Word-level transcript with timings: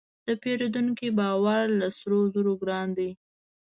د 0.25 0.27
پیرودونکي 0.41 1.07
باور 1.17 1.61
له 1.79 1.87
سرو 1.97 2.19
زرو 2.33 2.53
ګران 2.61 2.87
دی. 2.97 3.09